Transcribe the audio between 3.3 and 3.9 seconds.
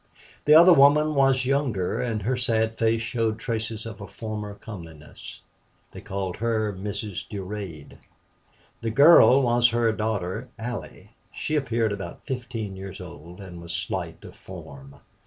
traces